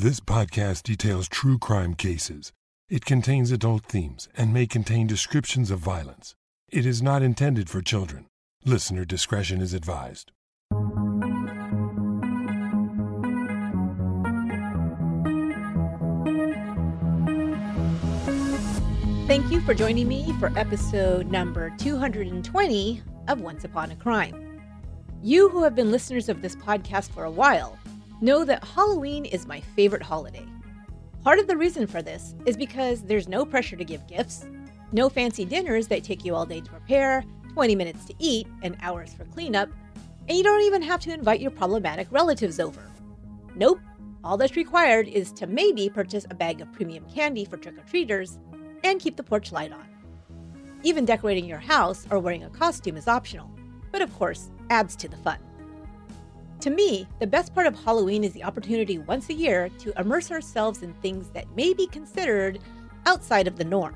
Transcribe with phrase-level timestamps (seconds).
[0.00, 2.52] This podcast details true crime cases.
[2.88, 6.36] It contains adult themes and may contain descriptions of violence.
[6.70, 8.26] It is not intended for children.
[8.64, 10.30] Listener discretion is advised.
[19.26, 24.60] Thank you for joining me for episode number 220 of Once Upon a Crime.
[25.24, 27.76] You who have been listeners of this podcast for a while
[28.20, 30.46] know that Halloween is my favorite holiday.
[31.22, 34.46] Part of the reason for this is because there's no pressure to give gifts,
[34.92, 38.76] no fancy dinners that take you all day to prepare, 20 minutes to eat, and
[38.80, 39.68] hours for cleanup,
[40.28, 42.82] and you don't even have to invite your problematic relatives over.
[43.54, 43.80] Nope,
[44.24, 47.82] all that's required is to maybe purchase a bag of premium candy for trick or
[47.82, 48.38] treaters
[48.84, 49.86] and keep the porch light on.
[50.82, 53.50] Even decorating your house or wearing a costume is optional,
[53.90, 55.38] but of course, adds to the fun.
[56.62, 60.32] To me, the best part of Halloween is the opportunity once a year to immerse
[60.32, 62.58] ourselves in things that may be considered
[63.06, 63.94] outside of the norm.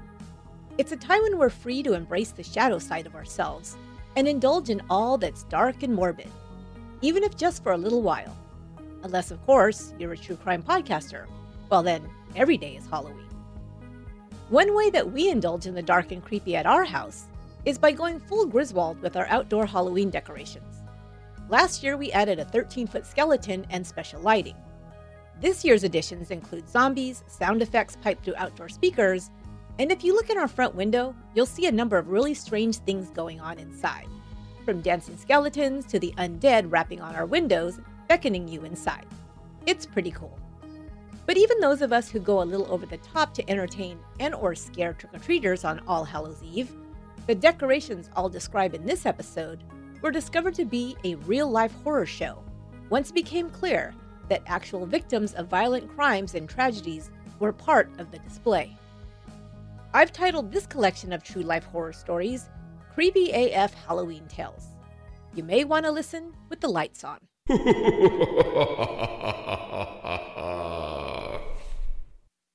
[0.78, 3.76] It's a time when we're free to embrace the shadow side of ourselves
[4.14, 6.28] and indulge in all that's dark and morbid,
[7.00, 8.36] even if just for a little while.
[9.02, 11.26] Unless, of course, you're a true crime podcaster.
[11.68, 13.28] Well, then, every day is Halloween.
[14.50, 17.24] One way that we indulge in the dark and creepy at our house
[17.64, 20.81] is by going full Griswold with our outdoor Halloween decorations.
[21.52, 24.56] Last year, we added a 13 foot skeleton and special lighting.
[25.38, 29.30] This year's additions include zombies, sound effects piped through outdoor speakers,
[29.78, 32.76] and if you look in our front window, you'll see a number of really strange
[32.76, 34.06] things going on inside.
[34.64, 39.04] From dancing skeletons to the undead rapping on our windows, beckoning you inside.
[39.66, 40.38] It's pretty cool.
[41.26, 44.34] But even those of us who go a little over the top to entertain and
[44.34, 46.72] or scare trick-or-treaters on All Hallows Eve,
[47.26, 49.62] the decorations I'll describe in this episode
[50.02, 52.42] were discovered to be a real-life horror show.
[52.90, 53.94] Once it became clear
[54.28, 58.76] that actual victims of violent crimes and tragedies were part of the display.
[59.94, 62.48] I've titled this collection of true life horror stories
[62.94, 64.66] Creepy AF Halloween Tales.
[65.34, 67.18] You may want to listen with the lights on.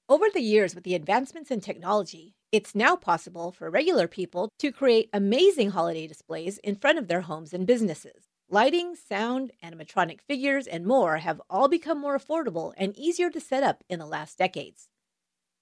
[0.09, 4.71] Over the years, with the advancements in technology, it's now possible for regular people to
[4.71, 8.27] create amazing holiday displays in front of their homes and businesses.
[8.49, 13.63] Lighting, sound, animatronic figures, and more have all become more affordable and easier to set
[13.63, 14.87] up in the last decades.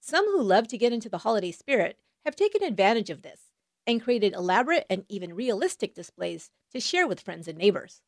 [0.00, 3.50] Some who love to get into the holiday spirit have taken advantage of this
[3.86, 8.02] and created elaborate and even realistic displays to share with friends and neighbors.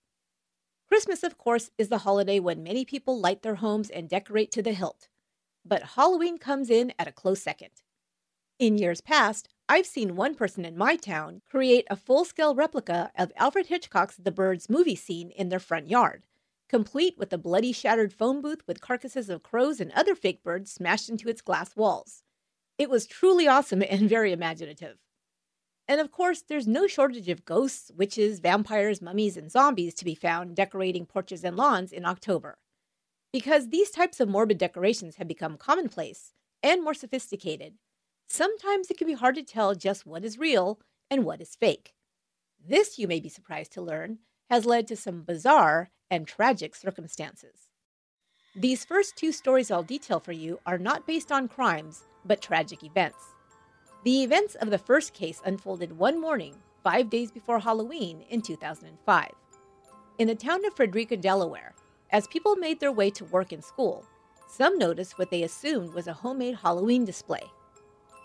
[0.87, 4.63] Christmas, of course, is the holiday when many people light their homes and decorate to
[4.63, 5.09] the hilt
[5.69, 7.71] but Halloween comes in at a close second.
[8.59, 13.13] In years past, I've seen one person in my town create a full scale replica
[13.17, 16.27] of Alfred Hitchcock's The Birds movie scene in their front yard,
[16.69, 20.73] complete with a bloody shattered phone booth with carcasses of crows and other fake birds
[20.73, 22.25] smashed into its glass walls.
[22.79, 24.97] It was truly awesome and very imaginative.
[25.87, 30.17] And of course, there's no shortage of ghosts, witches, vampires, mummies, and zombies to be
[30.17, 32.59] found decorating porches and lawns in October.
[33.33, 37.75] Because these types of morbid decorations have become commonplace and more sophisticated,
[38.29, 40.79] sometimes it can be hard to tell just what is real
[41.11, 41.95] and what is fake.
[42.65, 44.19] This, you may be surprised to learn,
[44.51, 47.69] has led to some bizarre and tragic circumstances.
[48.55, 52.83] These first two stories I'll detail for you are not based on crimes, but tragic
[52.83, 53.19] events.
[54.05, 59.31] The events of the first case unfolded one morning, five days before Halloween in 2005.
[60.19, 61.75] In the town of Frederica, Delaware,
[62.11, 64.05] as people made their way to work and school,
[64.49, 67.43] some noticed what they assumed was a homemade Halloween display.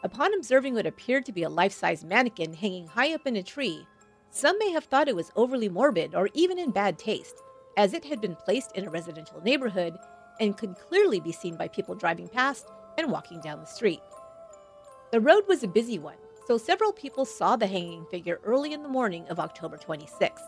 [0.04, 3.44] Upon observing what appeared to be a life size mannequin hanging high up in a
[3.44, 3.88] tree,
[4.30, 7.42] some may have thought it was overly morbid or even in bad taste,
[7.78, 9.96] as it had been placed in a residential neighborhood
[10.42, 14.02] and could clearly be seen by people driving past and walking down the street.
[15.12, 18.84] The road was a busy one, so several people saw the hanging figure early in
[18.84, 20.42] the morning of October 26th.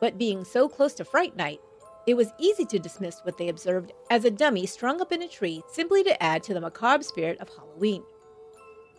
[0.00, 1.60] But being so close to Fright Night,
[2.06, 5.28] it was easy to dismiss what they observed as a dummy strung up in a
[5.28, 8.02] tree simply to add to the macabre spirit of Halloween.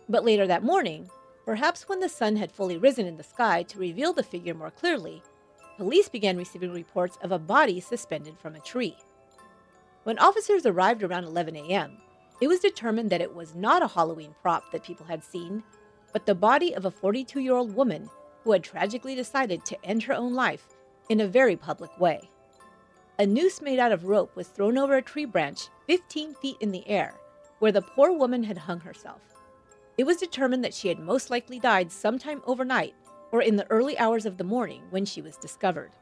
[0.08, 1.08] But later that morning,
[1.46, 4.70] perhaps when the sun had fully risen in the sky to reveal the figure more
[4.70, 5.22] clearly,
[5.76, 8.96] police began receiving reports of a body suspended from a tree.
[10.04, 11.98] When officers arrived around 11 a.m.,
[12.40, 15.62] it was determined that it was not a Halloween prop that people had seen,
[16.12, 18.10] but the body of a 42 year old woman
[18.42, 20.68] who had tragically decided to end her own life
[21.08, 22.28] in a very public way.
[23.18, 26.72] A noose made out of rope was thrown over a tree branch 15 feet in
[26.72, 27.14] the air,
[27.60, 29.20] where the poor woman had hung herself.
[29.96, 32.94] It was determined that she had most likely died sometime overnight
[33.30, 35.92] or in the early hours of the morning when she was discovered.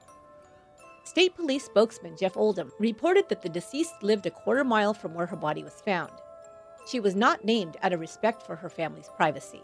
[1.04, 5.26] State Police spokesman Jeff Oldham reported that the deceased lived a quarter mile from where
[5.26, 6.12] her body was found.
[6.88, 9.62] She was not named out of respect for her family's privacy.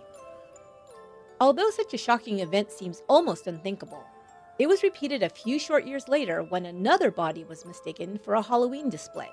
[1.40, 4.04] Although such a shocking event seems almost unthinkable,
[4.58, 8.42] it was repeated a few short years later when another body was mistaken for a
[8.42, 9.30] Halloween display.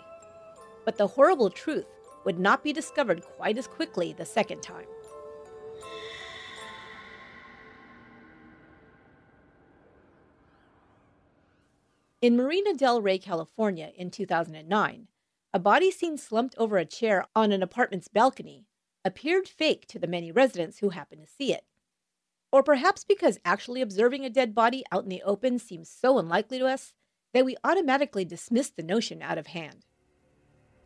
[0.85, 1.87] But the horrible truth
[2.25, 4.87] would not be discovered quite as quickly the second time.
[12.21, 15.07] In Marina del Rey, California, in 2009,
[15.53, 18.65] a body seen slumped over a chair on an apartment's balcony
[19.05, 21.63] appeared fake to the many residents who happened to see it.
[22.51, 26.57] Or perhaps because actually observing a dead body out in the open seems so unlikely
[26.57, 26.93] to us
[27.33, 29.85] that we automatically dismiss the notion out of hand.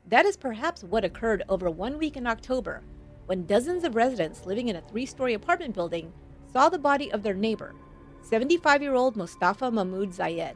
[0.10, 2.82] That is perhaps what occurred over one week in October
[3.28, 6.12] when dozens of residents living in a three story apartment building
[6.52, 7.76] saw the body of their neighbor,
[8.24, 10.56] 75 year old Mustafa Mahmoud Zayed.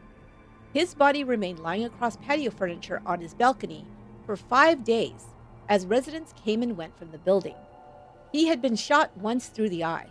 [0.73, 3.85] His body remained lying across patio furniture on his balcony
[4.25, 5.27] for five days
[5.69, 7.55] as residents came and went from the building.
[8.31, 10.07] He had been shot once through the eye.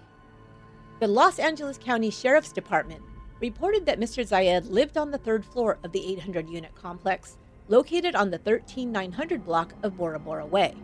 [1.00, 3.02] The Los Angeles County Sheriff's Department
[3.40, 4.24] reported that Mr.
[4.24, 9.44] Zayed lived on the third floor of the 800 unit complex located on the 13900
[9.44, 10.74] block of Bora Bora Way.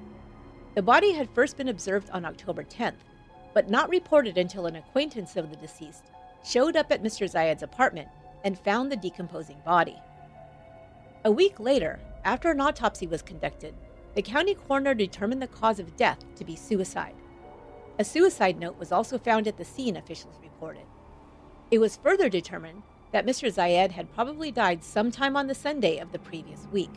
[0.75, 3.05] The body had first been observed on October 10th,
[3.55, 6.05] but not reported until an acquaintance of the deceased
[6.45, 7.29] showed up at Mr.
[7.29, 8.09] Zayed's apartment
[8.45, 9.97] and found the decomposing body.
[11.25, 13.75] A week later, after an autopsy was conducted,
[14.15, 17.15] the county coroner determined the cause of death to be suicide.
[17.99, 20.87] A suicide note was also found at the scene, officials reported.
[21.71, 22.83] It was further determined
[23.13, 23.53] that Mr.
[23.53, 26.91] Zayed had probably died sometime on the Sunday of the previous week.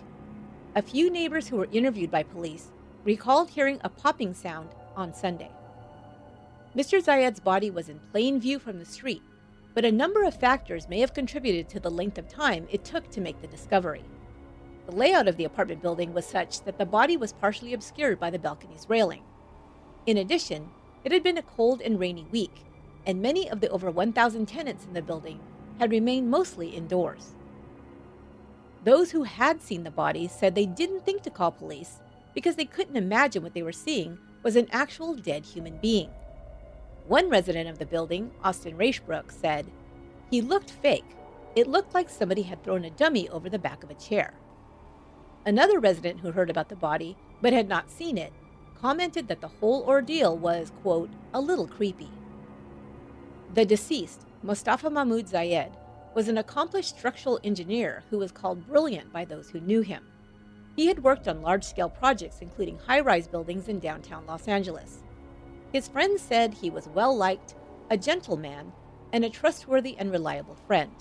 [0.76, 2.72] A few neighbors who were interviewed by police
[3.04, 5.52] recalled hearing a popping sound on Sunday.
[6.76, 7.04] Mr.
[7.04, 9.22] Zayed's body was in plain view from the street,
[9.74, 13.10] but a number of factors may have contributed to the length of time it took
[13.10, 14.04] to make the discovery.
[14.86, 18.30] The layout of the apartment building was such that the body was partially obscured by
[18.30, 19.24] the balcony's railing.
[20.06, 20.70] In addition,
[21.04, 22.66] it had been a cold and rainy week,
[23.06, 25.40] and many of the over 1,000 tenants in the building
[25.80, 27.34] had remained mostly indoors.
[28.84, 32.00] Those who had seen the body said they didn't think to call police
[32.34, 36.10] because they couldn't imagine what they were seeing was an actual dead human being.
[37.08, 39.68] One resident of the building, Austin Racebrook, said,
[40.30, 41.06] He looked fake.
[41.56, 44.34] It looked like somebody had thrown a dummy over the back of a chair.
[45.46, 48.32] Another resident who heard about the body, but had not seen it,
[48.80, 52.10] commented that the whole ordeal was, quote, a little creepy.
[53.54, 55.72] The deceased, Mustafa Mahmoud Zayed,
[56.16, 60.04] was an accomplished structural engineer who was called brilliant by those who knew him.
[60.76, 65.04] He had worked on large scale projects, including high rise buildings in downtown Los Angeles.
[65.72, 67.54] His friends said he was well liked,
[67.92, 68.72] a gentleman,
[69.14, 70.92] and a trustworthy and reliable friend.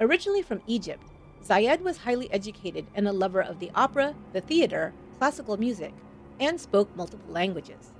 [0.00, 1.06] Originally from Egypt,
[1.42, 5.94] Zayed was highly educated and a lover of the opera, the theater, classical music,
[6.40, 7.92] and spoke multiple languages.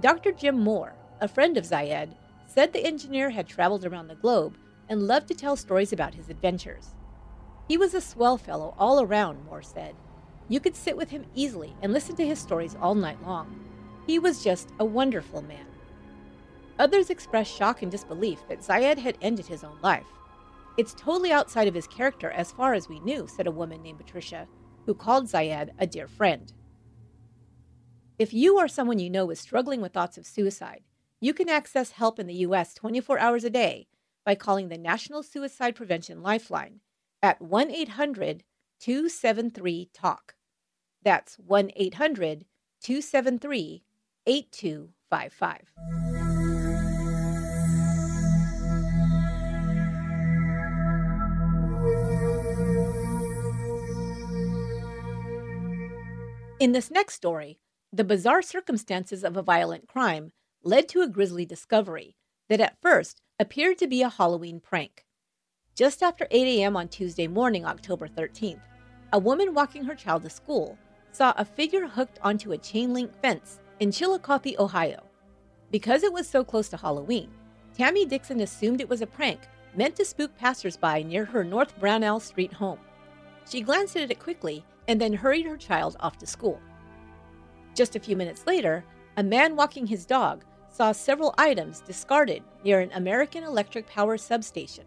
[0.00, 0.32] Dr.
[0.32, 2.10] Jim Moore, a friend of Zayed,
[2.54, 4.56] said the engineer had traveled around the globe
[4.88, 6.94] and loved to tell stories about his adventures.
[7.66, 9.96] He was a swell fellow all around, Moore said.
[10.48, 13.64] You could sit with him easily and listen to his stories all night long.
[14.06, 15.66] He was just a wonderful man.
[16.78, 20.06] Others expressed shock and disbelief that Zayed had ended his own life.
[20.76, 23.98] It's totally outside of his character as far as we knew, said a woman named
[23.98, 24.46] Patricia,
[24.86, 26.52] who called Zayed a dear friend.
[28.16, 30.82] If you or someone you know is struggling with thoughts of suicide,
[31.24, 32.74] you can access help in the U.S.
[32.74, 33.86] 24 hours a day
[34.26, 36.80] by calling the National Suicide Prevention Lifeline
[37.22, 38.44] at 1 800
[38.78, 40.34] 273 TALK.
[41.02, 42.44] That's 1 800
[42.82, 43.84] 273
[44.26, 45.60] 8255.
[56.60, 60.32] In this next story, the bizarre circumstances of a violent crime
[60.64, 62.16] led to a grisly discovery
[62.48, 65.04] that at first appeared to be a Halloween prank.
[65.74, 66.76] Just after 8 a.m.
[66.76, 68.62] on Tuesday morning, October 13th,
[69.12, 70.78] a woman walking her child to school
[71.12, 75.02] saw a figure hooked onto a chain link fence in Chillicothe, Ohio.
[75.70, 77.30] Because it was so close to Halloween,
[77.76, 79.40] Tammy Dixon assumed it was a prank
[79.76, 82.78] meant to spook passersby near her North Brownell Street home.
[83.48, 86.58] She glanced at it quickly and then hurried her child off to school.
[87.74, 88.84] Just a few minutes later,
[89.16, 90.44] a man walking his dog
[90.74, 94.84] saw several items discarded near an American Electric Power substation.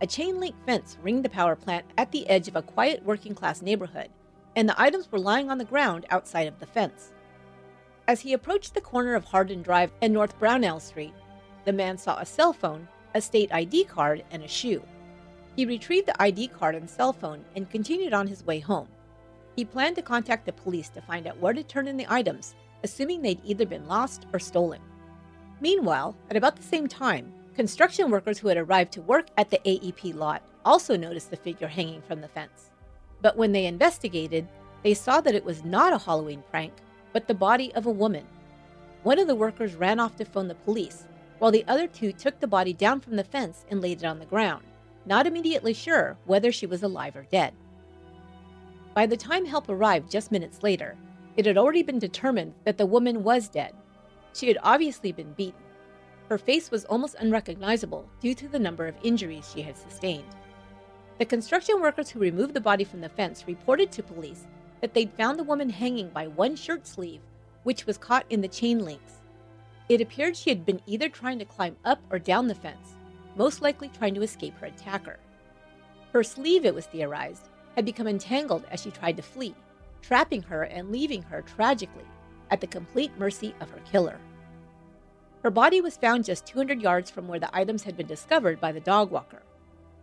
[0.00, 3.32] A chain link fence ringed the power plant at the edge of a quiet working
[3.32, 4.08] class neighborhood,
[4.56, 7.12] and the items were lying on the ground outside of the fence.
[8.08, 11.14] As he approached the corner of Hardin Drive and North Brownell Street,
[11.64, 14.82] the man saw a cell phone, a state ID card, and a shoe.
[15.54, 18.88] He retrieved the ID card and cell phone and continued on his way home.
[19.54, 22.56] He planned to contact the police to find out where to turn in the items,
[22.82, 24.80] assuming they'd either been lost or stolen.
[25.60, 29.60] Meanwhile, at about the same time, construction workers who had arrived to work at the
[29.64, 32.70] AEP lot also noticed the figure hanging from the fence.
[33.22, 34.48] But when they investigated,
[34.82, 36.72] they saw that it was not a Halloween prank,
[37.12, 38.26] but the body of a woman.
[39.02, 41.04] One of the workers ran off to phone the police,
[41.38, 44.18] while the other two took the body down from the fence and laid it on
[44.18, 44.64] the ground,
[45.06, 47.54] not immediately sure whether she was alive or dead.
[48.94, 50.96] By the time help arrived just minutes later,
[51.36, 53.74] it had already been determined that the woman was dead.
[54.34, 55.62] She had obviously been beaten.
[56.28, 60.34] Her face was almost unrecognizable due to the number of injuries she had sustained.
[61.18, 64.46] The construction workers who removed the body from the fence reported to police
[64.80, 67.20] that they'd found the woman hanging by one shirt sleeve,
[67.62, 69.22] which was caught in the chain links.
[69.88, 72.96] It appeared she had been either trying to climb up or down the fence,
[73.36, 75.18] most likely trying to escape her attacker.
[76.12, 79.54] Her sleeve, it was theorized, had become entangled as she tried to flee,
[80.02, 82.04] trapping her and leaving her tragically
[82.50, 84.18] at the complete mercy of her killer.
[85.42, 88.72] Her body was found just 200 yards from where the items had been discovered by
[88.72, 89.42] the dog walker.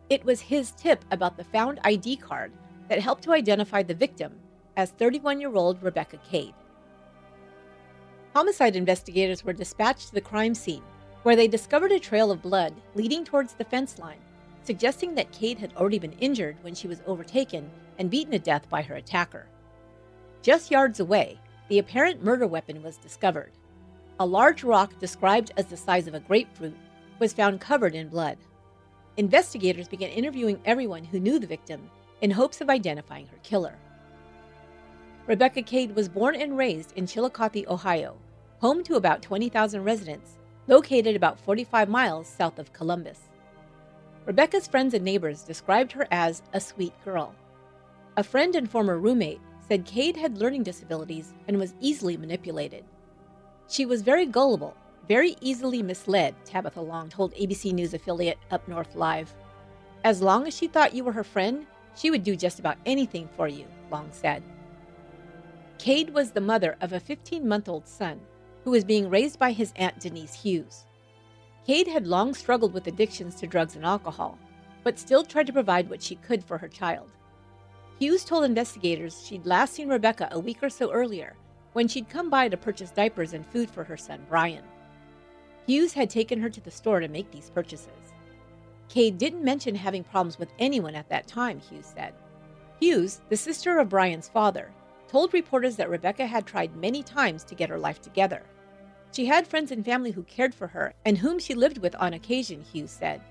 [0.09, 2.51] It was his tip about the found ID card
[2.89, 4.33] that helped to identify the victim
[4.77, 6.53] as 31 year old Rebecca Cade.
[8.33, 10.83] Homicide investigators were dispatched to the crime scene,
[11.23, 14.19] where they discovered a trail of blood leading towards the fence line
[14.63, 18.69] suggesting that Cade had already been injured when she was overtaken and beaten to death
[18.69, 19.47] by her attacker.
[20.41, 23.51] Just yards away, the apparent murder weapon was discovered.
[24.19, 26.75] A large rock described as the size of a grapefruit
[27.19, 28.37] was found covered in blood.
[29.17, 31.89] Investigators began interviewing everyone who knew the victim
[32.21, 33.75] in hopes of identifying her killer.
[35.27, 38.17] Rebecca Cade was born and raised in Chillicothe, Ohio,
[38.59, 40.37] home to about 20,000 residents,
[40.67, 43.21] located about 45 miles south of Columbus.
[44.25, 47.33] Rebecca's friends and neighbors described her as a sweet girl.
[48.17, 52.83] A friend and former roommate said Cade had learning disabilities and was easily manipulated.
[53.67, 54.75] She was very gullible,
[55.07, 59.33] very easily misled, Tabitha Long told ABC News affiliate Up North Live.
[60.03, 61.65] As long as she thought you were her friend,
[61.95, 64.43] she would do just about anything for you, Long said.
[65.77, 68.19] Cade was the mother of a 15 month old son
[68.63, 70.85] who was being raised by his aunt Denise Hughes.
[71.65, 74.37] Cade had long struggled with addictions to drugs and alcohol,
[74.83, 77.09] but still tried to provide what she could for her child.
[78.01, 81.35] Hughes told investigators she'd last seen Rebecca a week or so earlier
[81.73, 84.63] when she'd come by to purchase diapers and food for her son, Brian.
[85.67, 88.13] Hughes had taken her to the store to make these purchases.
[88.89, 92.15] Cade didn't mention having problems with anyone at that time, Hughes said.
[92.79, 94.71] Hughes, the sister of Brian's father,
[95.07, 98.41] told reporters that Rebecca had tried many times to get her life together.
[99.11, 102.15] She had friends and family who cared for her and whom she lived with on
[102.15, 103.21] occasion, Hughes said.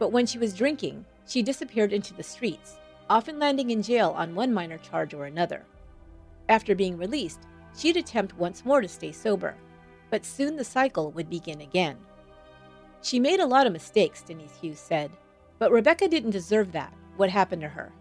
[0.00, 2.78] But when she was drinking, she disappeared into the streets,
[3.12, 5.66] often landing in jail on one minor charge or another.
[6.48, 7.40] After being released,
[7.76, 9.54] she'd attempt once more to stay sober,
[10.08, 11.98] but soon the cycle would begin again.
[13.02, 15.10] She made a lot of mistakes, Denise Hughes said,
[15.58, 17.92] but Rebecca didn't deserve that, what happened to her.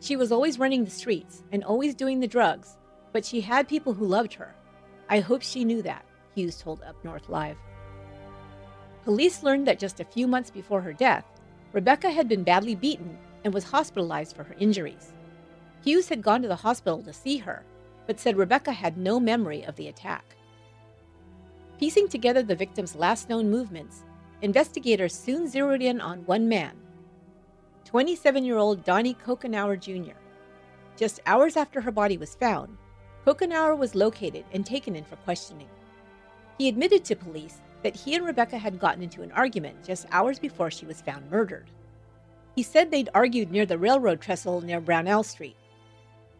[0.00, 2.76] She was always running the streets and always doing the drugs,
[3.12, 4.52] but she had people who loved her.
[5.08, 6.04] I hope she knew that.
[6.34, 7.56] Hughes told Up North Live.
[9.04, 11.24] Police learned that just a few months before her death,
[11.72, 15.12] Rebecca had been badly beaten and was hospitalized for her injuries.
[15.84, 17.64] Hughes had gone to the hospital to see her,
[18.04, 20.34] but said Rebecca had no memory of the attack.
[21.78, 24.02] Piecing together the victim's last known movements,
[24.42, 26.72] investigators soon zeroed in on one man
[27.84, 30.18] 27 year old Donnie Kokenauer Jr.
[30.96, 32.76] Just hours after her body was found,
[33.24, 35.68] Kokenauer was located and taken in for questioning.
[36.58, 40.40] He admitted to police that he and Rebecca had gotten into an argument just hours
[40.40, 41.70] before she was found murdered.
[42.56, 45.56] He said they'd argued near the railroad trestle near Brownell Street.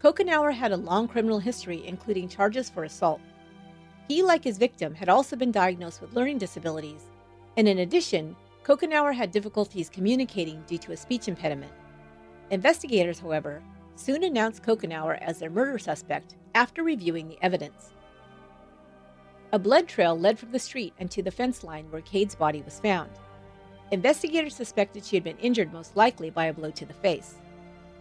[0.01, 3.21] Kokenauer had a long criminal history, including charges for assault.
[4.09, 7.05] He, like his victim, had also been diagnosed with learning disabilities,
[7.59, 11.73] and in addition, Kokenauer had difficulties communicating due to a speech impediment.
[12.51, 13.63] Investigators, however,
[13.95, 17.93] soon announced Kokenauer as their murder suspect after reviewing the evidence.
[19.53, 22.63] A blood trail led from the street and to the fence line where Cade's body
[22.63, 23.11] was found.
[23.93, 27.37] Investigators suspected she had been injured most likely by a blow to the face.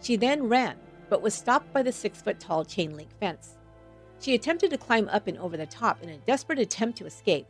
[0.02, 0.76] She then ran,
[1.08, 3.56] but was stopped by the six foot tall chain link fence.
[4.20, 7.46] She attempted to climb up and over the top in a desperate attempt to escape,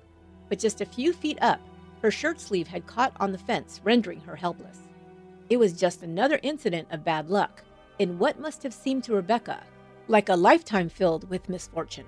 [0.49, 1.61] but just a few feet up,
[2.02, 4.81] her shirt sleeve had caught on the fence, rendering her helpless.
[5.49, 7.62] It was just another incident of bad luck,
[7.99, 9.62] in what must have seemed to Rebecca
[10.09, 12.07] like a lifetime filled with misfortune.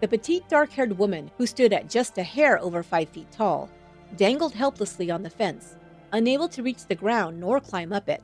[0.00, 3.70] The petite, dark haired woman, who stood at just a hair over five feet tall,
[4.16, 5.76] dangled helplessly on the fence,
[6.12, 8.22] unable to reach the ground nor climb up it.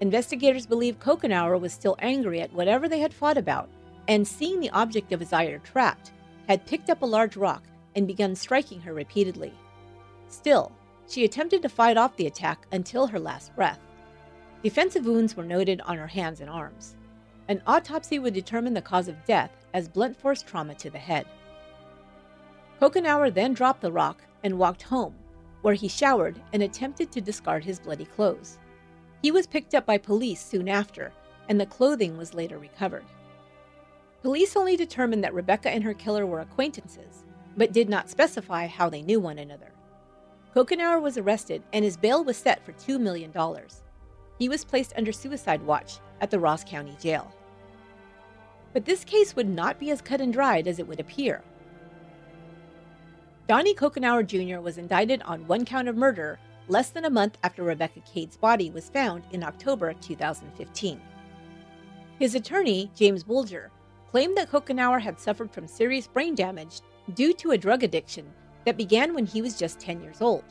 [0.00, 3.68] Investigators believe Kokenauer was still angry at whatever they had fought about,
[4.08, 6.10] and seeing the object of his ire trapped,
[6.48, 7.62] had picked up a large rock
[7.94, 9.52] and begun striking her repeatedly.
[10.28, 10.72] Still,
[11.08, 13.78] she attempted to fight off the attack until her last breath.
[14.62, 16.96] Defensive wounds were noted on her hands and arms.
[17.48, 21.26] An autopsy would determine the cause of death as blunt force trauma to the head.
[22.80, 25.14] Kokenauer then dropped the rock and walked home,
[25.62, 28.58] where he showered and attempted to discard his bloody clothes.
[29.22, 31.12] He was picked up by police soon after,
[31.48, 33.04] and the clothing was later recovered.
[34.22, 37.24] Police only determined that Rebecca and her killer were acquaintances,
[37.56, 39.72] but did not specify how they knew one another.
[40.54, 43.32] Kokenauer was arrested and his bail was set for $2 million.
[44.38, 47.32] He was placed under suicide watch at the Ross County Jail.
[48.72, 51.42] But this case would not be as cut and dried as it would appear.
[53.52, 54.62] Donnie Kokenauer Jr.
[54.62, 58.70] was indicted on one count of murder less than a month after Rebecca Cade's body
[58.70, 60.98] was found in October 2015.
[62.18, 63.70] His attorney, James Bulger,
[64.10, 66.80] claimed that Kokenauer had suffered from serious brain damage
[67.12, 68.24] due to a drug addiction
[68.64, 70.44] that began when he was just 10 years old.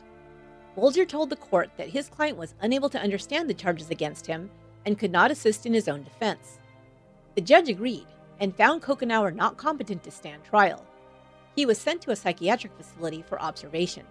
[0.76, 4.48] Bulger told the court that his client was unable to understand the charges against him
[4.86, 6.60] and could not assist in his own defense.
[7.34, 8.06] The judge agreed
[8.38, 10.86] and found Kokenauer not competent to stand trial.
[11.54, 14.06] He was sent to a psychiatric facility for observation.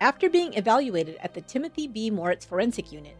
[0.00, 2.10] After being evaluated at the Timothy B.
[2.10, 3.16] Moritz Forensic Unit,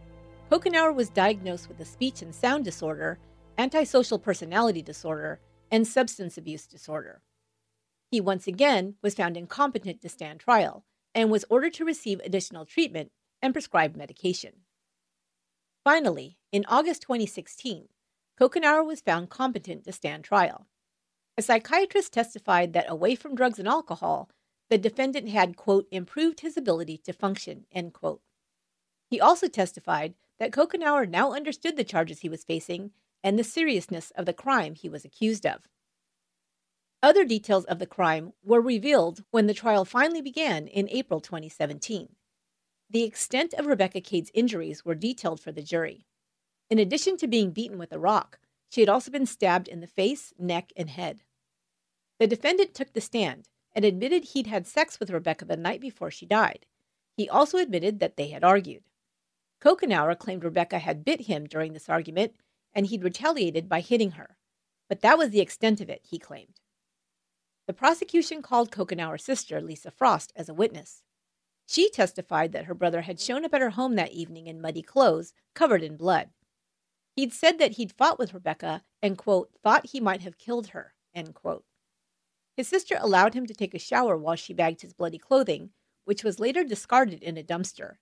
[0.49, 3.19] Kokenauer was diagnosed with a speech and sound disorder,
[3.57, 5.39] antisocial personality disorder,
[5.69, 7.21] and substance abuse disorder.
[8.09, 12.65] He once again was found incompetent to stand trial and was ordered to receive additional
[12.65, 13.11] treatment
[13.41, 14.53] and prescribed medication.
[15.83, 17.89] Finally, in August 2016,
[18.39, 20.65] Kokenauer was found competent to stand trial.
[21.39, 24.29] A psychiatrist testified that away from drugs and alcohol,
[24.69, 28.21] the defendant had, quote, improved his ability to function, end quote.
[29.09, 32.91] He also testified that Kokenauer now understood the charges he was facing
[33.23, 35.61] and the seriousness of the crime he was accused of.
[37.01, 42.09] Other details of the crime were revealed when the trial finally began in April 2017.
[42.89, 46.05] The extent of Rebecca Cade's injuries were detailed for the jury.
[46.69, 49.87] In addition to being beaten with a rock, she had also been stabbed in the
[49.87, 51.21] face, neck, and head.
[52.19, 56.11] The defendant took the stand and admitted he'd had sex with Rebecca the night before
[56.11, 56.65] she died.
[57.15, 58.83] He also admitted that they had argued.
[59.61, 62.33] Kokenauer claimed Rebecca had bit him during this argument
[62.73, 64.37] and he'd retaliated by hitting her.
[64.87, 66.59] But that was the extent of it, he claimed.
[67.67, 71.03] The prosecution called Kokenauer's sister, Lisa Frost, as a witness.
[71.67, 74.81] She testified that her brother had shown up at her home that evening in muddy
[74.81, 76.29] clothes, covered in blood.
[77.15, 80.95] He'd said that he'd fought with Rebecca and, quote, thought he might have killed her,
[81.13, 81.63] end quote.
[82.59, 85.69] His sister allowed him to take a shower while she bagged his bloody clothing,
[86.03, 87.99] which was later discarded in a dumpster.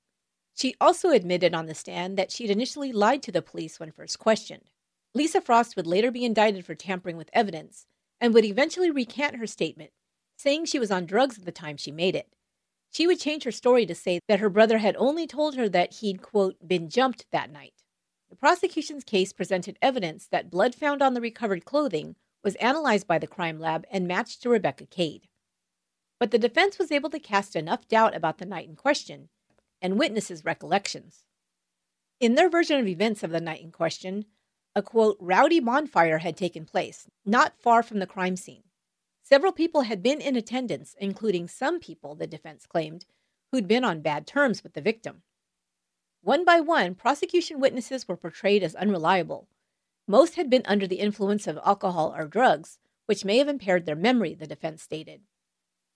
[0.55, 4.17] She also admitted on the stand that she'd initially lied to the police when first
[4.17, 4.71] questioned.
[5.13, 7.85] Lisa Frost would later be indicted for tampering with evidence
[8.19, 9.91] and would eventually recant her statement,
[10.37, 12.33] saying she was on drugs at the time she made it.
[12.89, 15.97] She would change her story to say that her brother had only told her that
[15.97, 17.83] he'd, quote, been jumped that night.
[18.31, 22.15] The prosecution's case presented evidence that blood found on the recovered clothing
[22.47, 25.27] was analyzed by the crime lab and matched to Rebecca Cade.
[26.17, 29.27] But the defense was able to cast enough doubt about the night in question
[29.81, 31.25] and witnesses' recollections.
[32.21, 34.23] In their version of events of the night in question,
[34.73, 38.63] a quote, rowdy bonfire had taken place, not far from the crime scene.
[39.23, 43.03] Several people had been in attendance, including some people, the defense claimed,
[43.51, 45.23] who'd been on bad terms with the victim.
[46.21, 49.49] One by one, prosecution witnesses were portrayed as unreliable,
[50.07, 53.95] most had been under the influence of alcohol or drugs, which may have impaired their
[53.95, 55.21] memory, the defense stated.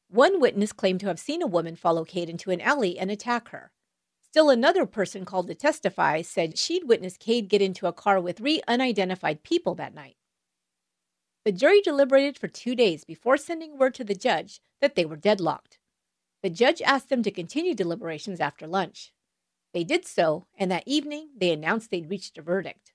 [0.10, 3.50] One witness claimed to have seen a woman follow Cade into an alley and attack
[3.50, 3.72] her.
[4.22, 8.38] Still another person called to testify said she'd witnessed Cade get into a car with
[8.38, 10.16] three unidentified people that night.
[11.44, 15.16] The jury deliberated for two days before sending word to the judge that they were
[15.16, 15.80] deadlocked.
[16.44, 19.14] The judge asked them to continue deliberations after lunch.
[19.74, 22.91] They did so, and that evening they announced they'd reached a verdict.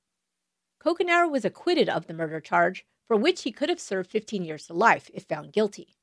[0.87, 4.68] Kokenauer was acquitted of the murder charge, for which he could have served 15 years
[4.68, 5.96] to life if found guilty.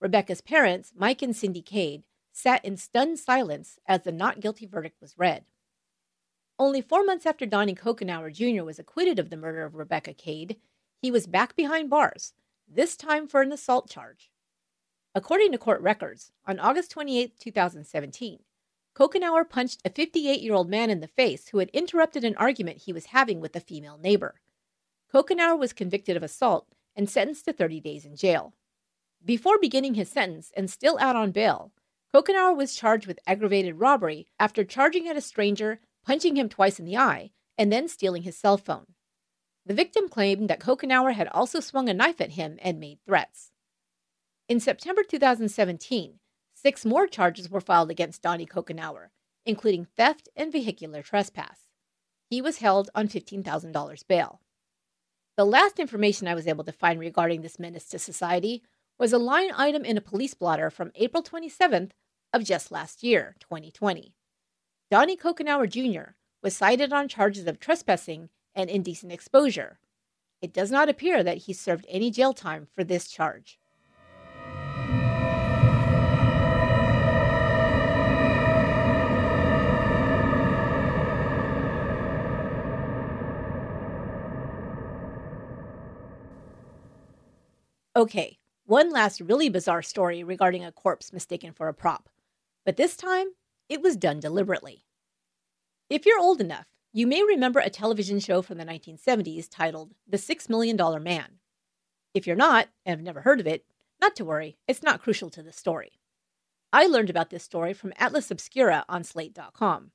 [0.00, 2.02] Rebecca's parents, Mike and Cindy Cade,
[2.32, 5.44] sat in stunned silence as the not guilty verdict was read.
[6.58, 8.64] Only four months after Donnie Kokenauer Jr.
[8.64, 10.56] was acquitted of the murder of Rebecca Cade,
[11.00, 12.32] he was back behind bars,
[12.66, 14.32] this time for an assault charge.
[15.14, 18.40] According to court records, on August 28, 2017,
[18.98, 22.78] Kokenauer punched a 58 year old man in the face who had interrupted an argument
[22.78, 24.40] he was having with a female neighbor.
[25.14, 28.54] Kokenauer was convicted of assault and sentenced to 30 days in jail.
[29.24, 31.70] Before beginning his sentence and still out on bail,
[32.12, 36.84] Kokenauer was charged with aggravated robbery after charging at a stranger, punching him twice in
[36.84, 38.94] the eye, and then stealing his cell phone.
[39.64, 43.52] The victim claimed that Kokenauer had also swung a knife at him and made threats.
[44.48, 46.18] In September 2017,
[46.60, 49.08] six more charges were filed against Donnie Kokenauer,
[49.46, 51.68] including theft and vehicular trespass.
[52.28, 54.40] He was held on $15,000 bail.
[55.36, 58.62] The last information I was able to find regarding this menace to society
[58.98, 61.92] was a line item in a police blotter from April 27th
[62.32, 64.14] of just last year, 2020.
[64.90, 66.12] Donnie Kokenauer Jr.
[66.42, 69.78] was cited on charges of trespassing and indecent exposure.
[70.42, 73.58] It does not appear that he served any jail time for this charge.
[87.98, 92.08] Okay, one last really bizarre story regarding a corpse mistaken for a prop.
[92.64, 93.26] But this time,
[93.68, 94.84] it was done deliberately.
[95.90, 100.16] If you're old enough, you may remember a television show from the 1970s titled The
[100.16, 101.40] Six Million Dollar Man.
[102.14, 103.64] If you're not, and have never heard of it,
[104.00, 105.98] not to worry, it's not crucial to the story.
[106.72, 109.90] I learned about this story from Atlas Obscura on Slate.com.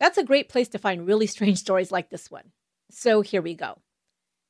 [0.00, 2.52] That's a great place to find really strange stories like this one.
[2.90, 3.82] So here we go.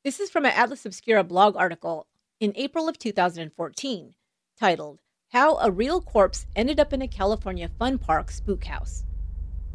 [0.04, 2.06] This is from an Atlas Obscura blog article
[2.40, 4.14] in April of 2014,
[4.58, 4.98] titled
[5.32, 9.04] How a Real Corpse Ended Up in a California Fun Park Spook House.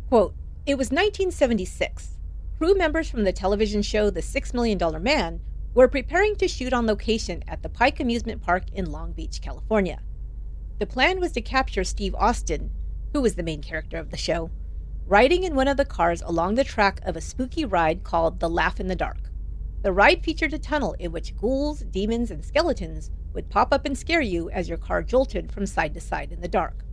[0.10, 2.18] Quote, It was 1976.
[2.58, 5.40] Crew members from the television show The Six Million Dollar Man
[5.74, 10.02] were preparing to shoot on location at the Pike Amusement Park in Long Beach, California.
[10.80, 12.72] The plan was to capture Steve Austin,
[13.14, 14.52] who was the main character of the show,
[15.08, 18.50] riding in one of the cars along the track of a spooky ride called The
[18.50, 19.30] Laugh in the Dark.
[19.82, 23.98] The ride featured a tunnel in which ghouls, demons, and skeletons would pop up and
[23.98, 26.84] scare you as your car jolted from side to side in the dark.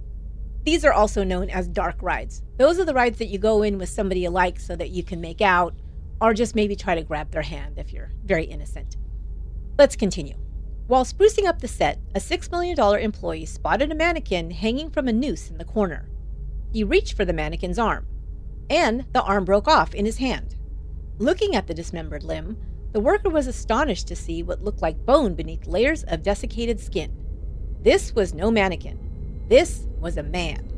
[0.62, 2.42] These are also known as dark rides.
[2.58, 5.02] Those are the rides that you go in with somebody you like so that you
[5.02, 5.74] can make out,
[6.20, 8.96] or just maybe try to grab their hand if you're very innocent.
[9.78, 10.36] Let's continue.
[10.86, 15.12] While sprucing up the set, a $6 million employee spotted a mannequin hanging from a
[15.12, 16.08] noose in the corner.
[16.72, 18.06] He reached for the mannequin's arm,
[18.70, 20.54] and the arm broke off in his hand.
[21.18, 22.56] Looking at the dismembered limb,
[22.96, 27.14] the worker was astonished to see what looked like bone beneath layers of desiccated skin.
[27.82, 28.98] This was no mannequin.
[29.50, 30.72] This was a man.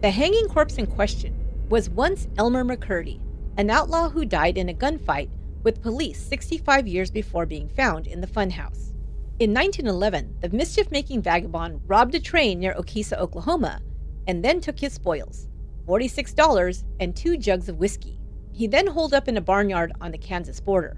[0.00, 3.20] The hanging corpse in question was once Elmer McCurdy,
[3.56, 5.30] an outlaw who died in a gunfight
[5.62, 8.90] with police 65 years before being found in the funhouse.
[9.38, 13.80] In 1911, the mischief making vagabond robbed a train near Okesa, Oklahoma,
[14.26, 15.46] and then took his spoils
[15.86, 18.18] $46 and two jugs of whiskey.
[18.50, 20.96] He then holed up in a barnyard on the Kansas border.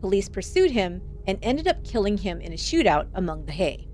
[0.00, 3.88] Police pursued him and ended up killing him in a shootout among the hay.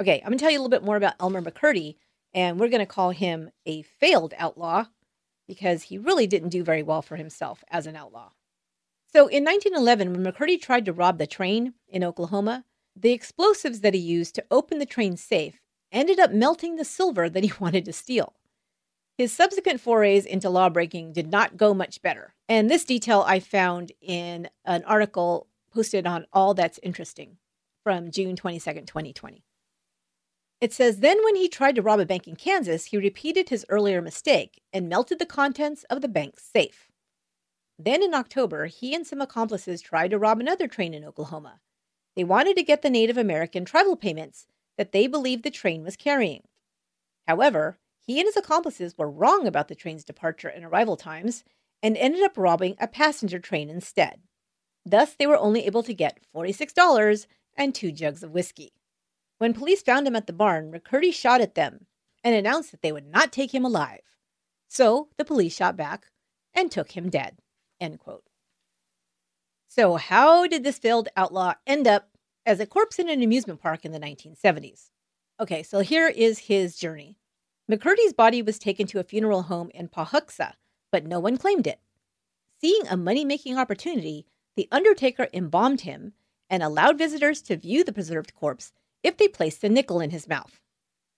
[0.00, 1.96] Okay, I'm to tell you a little bit more about Elmer McCurdy,
[2.34, 4.86] and we're to call him a failed outlaw
[5.46, 8.30] because he really didn't do very well for himself as an outlaw.
[9.12, 12.64] So in 1911, when McCurdy tried to rob the train in Oklahoma,
[12.96, 17.28] the explosives that he used to open the train safe ended up melting the silver
[17.28, 18.34] that he wanted to steal.
[19.18, 22.34] His subsequent forays into lawbreaking did not go much better.
[22.48, 27.36] And this detail I found in an article posted on All That's Interesting
[27.82, 29.44] from June 22nd, 2020.
[30.60, 33.66] It says Then, when he tried to rob a bank in Kansas, he repeated his
[33.68, 36.90] earlier mistake and melted the contents of the bank's safe.
[37.78, 41.60] Then, in October, he and some accomplices tried to rob another train in Oklahoma.
[42.14, 44.46] They wanted to get the Native American tribal payments
[44.78, 46.42] that they believed the train was carrying.
[47.26, 51.44] However, he and his accomplices were wrong about the train's departure and arrival times
[51.82, 54.20] and ended up robbing a passenger train instead.
[54.84, 58.72] Thus, they were only able to get $46 and two jugs of whiskey.
[59.38, 61.86] When police found him at the barn, McCurdy shot at them
[62.24, 64.00] and announced that they would not take him alive.
[64.68, 66.06] So the police shot back
[66.54, 67.38] and took him dead.
[67.80, 68.24] End quote.
[69.68, 72.10] So, how did this failed outlaw end up
[72.44, 74.90] as a corpse in an amusement park in the 1970s?
[75.40, 77.16] Okay, so here is his journey.
[77.70, 80.54] McCurdy's body was taken to a funeral home in Pawhuska,
[80.90, 81.80] but no one claimed it.
[82.60, 86.12] Seeing a money making opportunity, the undertaker embalmed him
[86.50, 88.72] and allowed visitors to view the preserved corpse
[89.02, 90.60] if they placed a nickel in his mouth.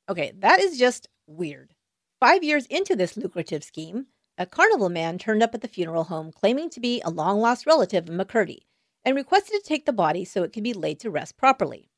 [0.09, 1.75] Okay, that is just weird.
[2.21, 6.31] Five years into this lucrative scheme, a carnival man turned up at the funeral home
[6.33, 8.61] claiming to be a long lost relative of McCurdy
[9.05, 11.91] and requested to take the body so it could be laid to rest properly.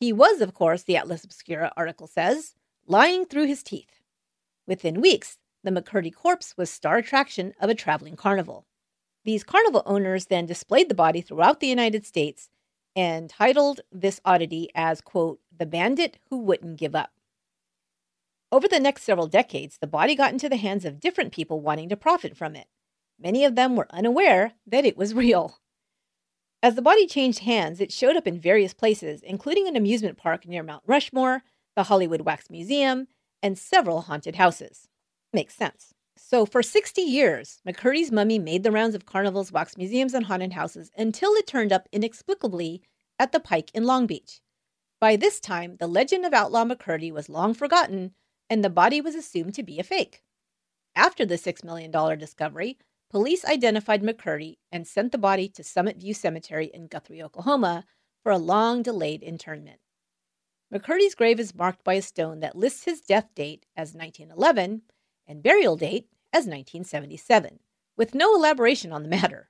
[0.00, 2.54] He was, of course, the Atlas Obscura article says,
[2.86, 4.00] lying through his teeth.
[4.66, 8.66] Within weeks, the McCurdy corpse was star attraction of a traveling carnival.
[9.24, 12.48] These carnival owners then displayed the body throughout the United States
[12.94, 17.10] and titled this oddity as, quote, The Bandit Who Wouldn't Give Up.
[18.52, 21.88] Over the next several decades, the body got into the hands of different people wanting
[21.88, 22.68] to profit from it.
[23.18, 25.58] Many of them were unaware that it was real.
[26.62, 30.46] As the body changed hands, it showed up in various places, including an amusement park
[30.46, 31.42] near Mount Rushmore,
[31.76, 33.06] the Hollywood Wax Museum,
[33.42, 34.88] and several haunted houses.
[35.32, 35.92] Makes sense.
[36.16, 40.54] So, for 60 years, McCurdy's mummy made the rounds of carnivals, wax museums, and haunted
[40.54, 42.82] houses until it turned up inexplicably
[43.18, 44.40] at the Pike in Long Beach.
[44.98, 48.12] By this time, the legend of Outlaw McCurdy was long forgotten,
[48.48, 50.22] and the body was assumed to be a fake.
[50.94, 52.78] After the $6 million discovery,
[53.10, 57.84] police identified McCurdy and sent the body to Summit View Cemetery in Guthrie, Oklahoma,
[58.22, 59.80] for a long delayed internment.
[60.72, 64.82] McCurdy's grave is marked by a stone that lists his death date as 1911
[65.28, 67.60] and burial date as 1977,
[67.96, 69.48] with no elaboration on the matter.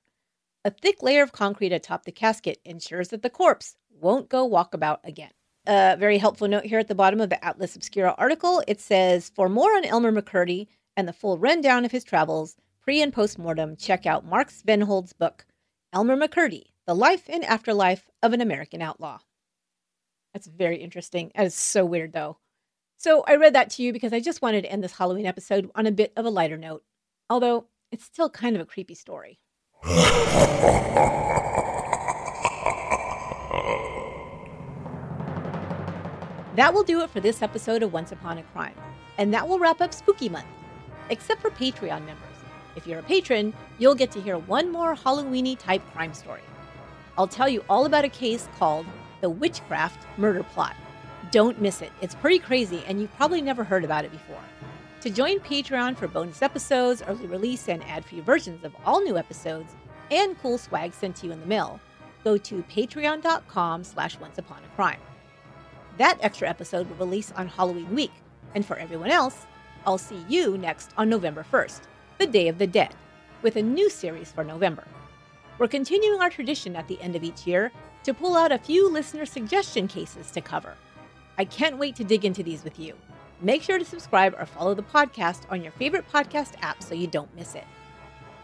[0.63, 4.99] A thick layer of concrete atop the casket ensures that the corpse won't go walkabout
[5.03, 5.31] again.
[5.65, 9.31] A very helpful note here at the bottom of the Atlas Obscura article it says,
[9.33, 13.39] For more on Elmer McCurdy and the full rundown of his travels, pre and post
[13.39, 15.45] mortem, check out Mark Svenvold's book,
[15.91, 19.19] Elmer McCurdy The Life and Afterlife of an American Outlaw.
[20.37, 21.31] That's very interesting.
[21.33, 22.37] That is so weird, though.
[22.97, 25.71] So I read that to you because I just wanted to end this Halloween episode
[25.73, 26.83] on a bit of a lighter note,
[27.27, 29.39] although it's still kind of a creepy story.
[36.53, 38.75] That will do it for this episode of Once Upon a Crime,
[39.17, 40.45] and that will wrap up Spooky Month,
[41.09, 42.37] except for Patreon members.
[42.75, 46.43] If you're a patron, you'll get to hear one more Halloweeny type crime story.
[47.17, 48.85] I'll tell you all about a case called
[49.21, 50.75] The Witchcraft Murder Plot.
[51.31, 51.91] Don't miss it.
[52.01, 54.41] It's pretty crazy, and you've probably never heard about it before.
[55.01, 59.75] To join Patreon for bonus episodes, early release, and ad-free versions of all new episodes,
[60.11, 61.79] and cool swag sent to you in the mail,
[62.23, 64.97] go to patreon.com slash onceuponacrime.
[65.97, 68.11] That extra episode will release on Halloween week,
[68.55, 69.45] and for everyone else,
[69.85, 71.81] I'll see you next on November 1st,
[72.17, 72.93] the Day of the Dead,
[73.41, 74.83] with a new series for November.
[75.57, 77.71] We're continuing our tradition at the end of each year
[78.07, 80.75] to pull out a few listener suggestion cases to cover.
[81.37, 82.93] I can't wait to dig into these with you.
[83.41, 87.07] Make sure to subscribe or follow the podcast on your favorite podcast app so you
[87.07, 87.65] don't miss it.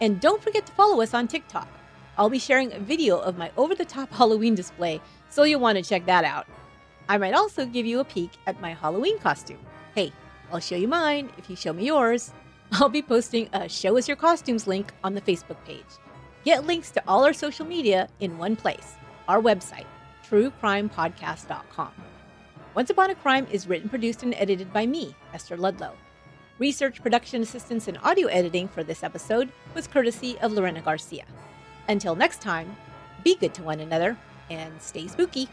[0.02, 1.70] And don't forget to follow us on TikTok.
[2.18, 5.00] I'll be sharing a video of my over the top Halloween display,
[5.30, 6.46] so you'll want to check that out.
[7.08, 9.66] I might also give you a peek at my Halloween costume.
[9.96, 10.12] Hey,
[10.52, 12.34] I'll show you mine if you show me yours.
[12.74, 15.86] I'll be posting a Show Us Your Costumes link on the Facebook page.
[16.44, 18.96] Get links to all our social media in one place
[19.28, 19.86] our website,
[20.30, 21.92] truecrimepodcast.com.
[22.76, 25.94] Once Upon a Crime is written, produced, and edited by me, Esther Ludlow.
[26.60, 31.26] Research, production assistance, and audio editing for this episode was courtesy of Lorena Garcia.
[31.88, 32.76] Until next time,
[33.24, 34.18] be good to one another
[34.50, 35.50] and stay spooky.